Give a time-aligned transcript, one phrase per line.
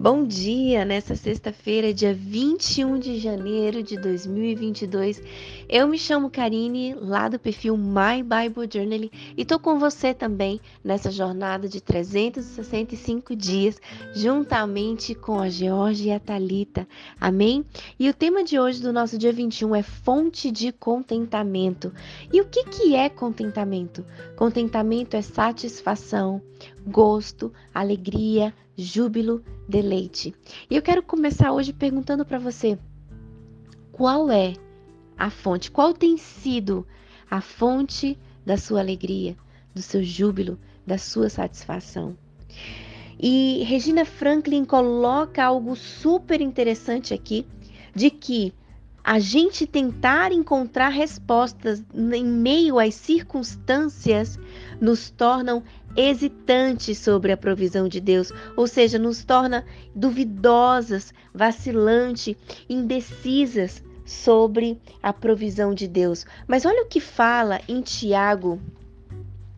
[0.00, 5.20] Bom dia nessa sexta-feira, dia 21 de janeiro de 2022.
[5.68, 10.60] Eu me chamo Karine, lá do perfil My Bible Journal, e tô com você também
[10.84, 13.80] nessa jornada de 365 dias,
[14.14, 16.86] juntamente com a Georgia e a Talita.
[17.20, 17.64] Amém?
[17.98, 21.92] E o tema de hoje do nosso dia 21 é fonte de contentamento.
[22.32, 24.06] E o que que é contentamento?
[24.36, 26.40] Contentamento é satisfação,
[26.88, 30.34] gosto, alegria, júbilo, deleite.
[30.70, 32.78] E eu quero começar hoje perguntando para você:
[33.92, 34.54] qual é
[35.16, 35.70] a fonte?
[35.70, 36.86] Qual tem sido
[37.30, 39.36] a fonte da sua alegria,
[39.74, 42.16] do seu júbilo, da sua satisfação?
[43.20, 47.44] E Regina Franklin coloca algo super interessante aqui,
[47.94, 48.54] de que
[49.08, 54.38] a gente tentar encontrar respostas em meio às circunstâncias
[54.78, 55.62] nos tornam
[55.96, 62.36] hesitantes sobre a provisão de Deus, ou seja, nos torna duvidosas, vacilantes,
[62.68, 66.26] indecisas sobre a provisão de Deus.
[66.46, 68.60] Mas olha o que fala em Tiago,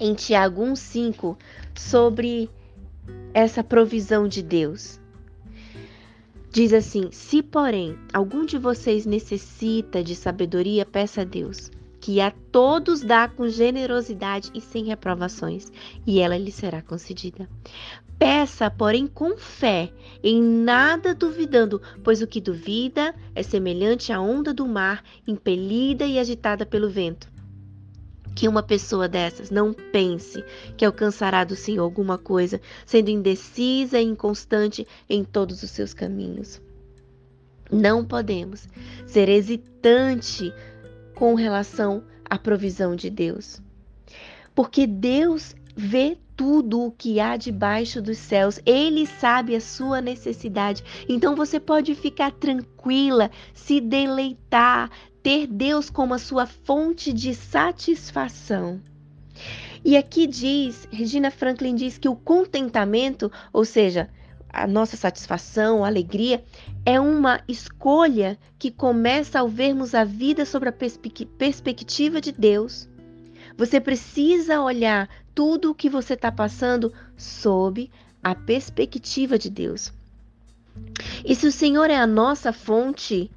[0.00, 1.36] em Tiago 1:5
[1.72, 2.50] sobre
[3.32, 4.98] essa provisão de Deus.
[6.56, 12.30] Diz assim: Se, porém, algum de vocês necessita de sabedoria, peça a Deus, que a
[12.30, 15.70] todos dá com generosidade e sem reprovações,
[16.06, 17.46] e ela lhe será concedida.
[18.18, 19.92] Peça, porém, com fé,
[20.24, 26.18] em nada duvidando, pois o que duvida é semelhante à onda do mar, impelida e
[26.18, 27.35] agitada pelo vento
[28.36, 30.44] que uma pessoa dessas não pense
[30.76, 36.60] que alcançará do Senhor alguma coisa, sendo indecisa e inconstante em todos os seus caminhos.
[37.72, 38.68] Não podemos
[39.06, 40.52] ser hesitante
[41.14, 43.60] com relação à provisão de Deus.
[44.54, 48.60] Porque Deus vê tudo o que há debaixo dos céus.
[48.66, 50.84] Ele sabe a sua necessidade.
[51.08, 54.90] Então você pode ficar tranquila, se deleitar,
[55.26, 58.80] ter Deus como a sua fonte de satisfação.
[59.84, 64.08] E aqui diz, Regina Franklin diz que o contentamento, ou seja,
[64.48, 66.44] a nossa satisfação, a alegria,
[66.84, 72.88] é uma escolha que começa ao vermos a vida sobre a perspectiva de Deus.
[73.58, 77.90] Você precisa olhar tudo o que você está passando sob
[78.22, 79.92] a perspectiva de Deus.
[81.24, 83.28] E se o Senhor é a nossa fonte,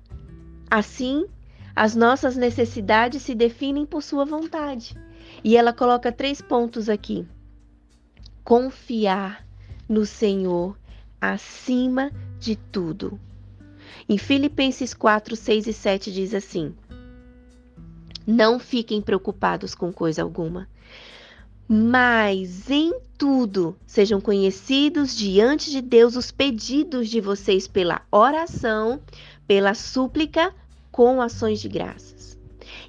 [0.69, 1.25] assim
[1.79, 4.97] as nossas necessidades se definem por sua vontade.
[5.41, 7.25] E ela coloca três pontos aqui:
[8.43, 9.47] confiar
[9.87, 10.77] no Senhor
[11.21, 13.17] acima de tudo.
[14.09, 16.75] Em Filipenses 4, 6 e 7 diz assim:
[18.27, 20.67] Não fiquem preocupados com coisa alguma,
[21.65, 28.99] mas em tudo sejam conhecidos diante de Deus os pedidos de vocês pela oração,
[29.47, 30.53] pela súplica,
[30.99, 32.37] com ações de graças.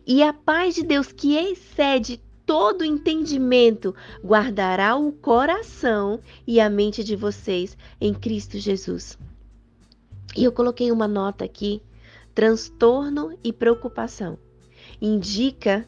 [0.04, 7.04] E a paz de Deus, que excede todo entendimento, guardará o coração e a mente
[7.04, 9.16] de vocês em Cristo Jesus.
[10.36, 11.80] E eu coloquei uma nota aqui:
[12.34, 14.36] transtorno e preocupação.
[15.00, 15.86] Indica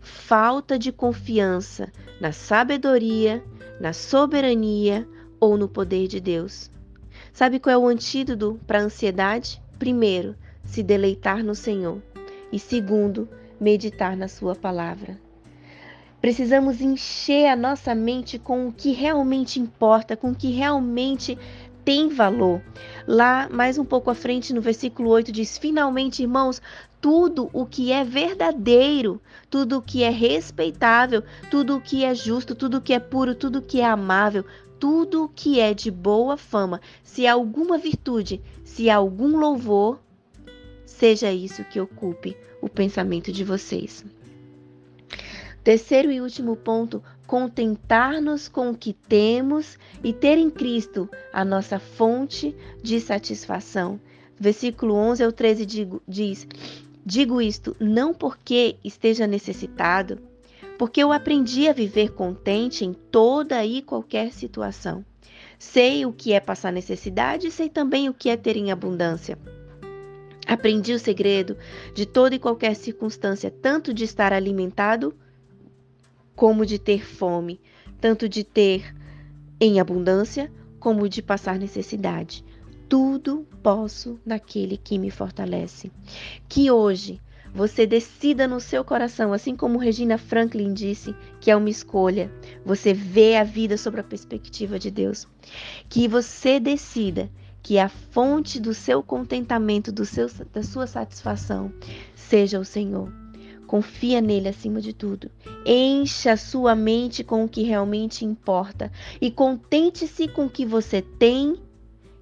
[0.00, 3.44] falta de confiança na sabedoria,
[3.80, 6.68] na soberania ou no poder de Deus.
[7.32, 9.62] Sabe qual é o antídoto para a ansiedade?
[9.78, 10.34] Primeiro,
[10.64, 12.02] se deleitar no Senhor.
[12.52, 13.28] E segundo,
[13.60, 15.18] meditar na Sua palavra.
[16.20, 21.36] Precisamos encher a nossa mente com o que realmente importa, com o que realmente
[21.84, 22.62] tem valor.
[23.06, 26.62] Lá, mais um pouco à frente, no versículo 8, diz: Finalmente, irmãos,
[27.00, 29.20] tudo o que é verdadeiro,
[29.50, 33.34] tudo o que é respeitável, tudo o que é justo, tudo o que é puro,
[33.34, 34.46] tudo o que é amável,
[34.80, 40.00] tudo o que é de boa fama, se há alguma virtude, se há algum louvor,
[40.84, 44.04] seja isso que ocupe o pensamento de vocês.
[45.64, 51.78] Terceiro e último ponto: contentar-nos com o que temos e ter em Cristo a nossa
[51.78, 53.98] fonte de satisfação.
[54.38, 56.46] Versículo 11 ao 13 digo, diz:
[57.04, 60.18] Digo isto não porque esteja necessitado,
[60.78, 65.04] porque eu aprendi a viver contente em toda e qualquer situação.
[65.58, 69.38] Sei o que é passar necessidade e sei também o que é ter em abundância.
[70.46, 71.56] Aprendi o segredo
[71.94, 75.14] de toda e qualquer circunstância, tanto de estar alimentado
[76.34, 77.60] como de ter fome,
[78.00, 78.94] tanto de ter
[79.60, 82.44] em abundância como de passar necessidade.
[82.88, 85.90] Tudo posso naquele que me fortalece.
[86.48, 87.20] Que hoje
[87.54, 92.30] você decida no seu coração, assim como Regina Franklin disse, que é uma escolha.
[92.64, 95.26] Você vê a vida sobre a perspectiva de Deus.
[95.88, 97.30] Que você decida
[97.64, 101.72] que a fonte do seu contentamento, do seu, da sua satisfação,
[102.14, 103.10] seja o Senhor.
[103.66, 105.30] Confia nele acima de tudo.
[105.64, 111.56] Encha sua mente com o que realmente importa e contente-se com o que você tem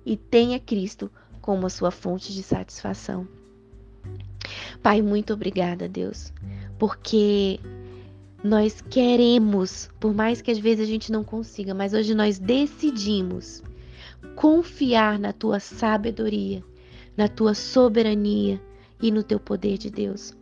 [0.07, 1.11] e tenha Cristo
[1.41, 3.27] como a sua fonte de satisfação.
[4.81, 6.33] Pai, muito obrigada, Deus,
[6.79, 7.59] porque
[8.45, 13.61] nós queremos, por mais que às vezes a gente não consiga, mas hoje nós decidimos
[14.35, 16.63] confiar na tua sabedoria,
[17.17, 18.61] na tua soberania
[19.01, 20.35] e no teu poder de Deus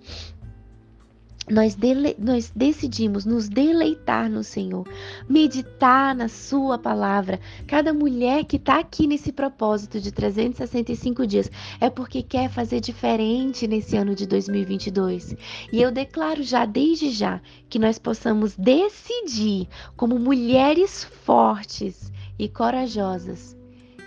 [1.51, 4.87] nós, dele, nós decidimos nos deleitar no Senhor,
[5.29, 7.41] meditar na Sua palavra.
[7.67, 11.51] Cada mulher que está aqui nesse propósito de 365 dias
[11.81, 15.35] é porque quer fazer diferente nesse ano de 2022.
[15.73, 23.57] E eu declaro já, desde já, que nós possamos decidir, como mulheres fortes e corajosas,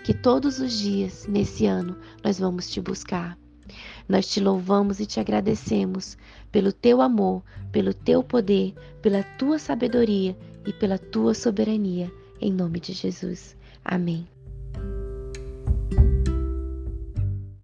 [0.04, 3.38] que todos os dias nesse ano nós vamos te buscar.
[4.06, 6.18] Nós te louvamos e te agradecemos
[6.52, 7.42] pelo teu amor,
[7.72, 10.36] pelo teu poder, pela tua sabedoria
[10.66, 12.12] e pela tua soberania.
[12.38, 13.56] Em nome de Jesus.
[13.82, 14.33] Amém.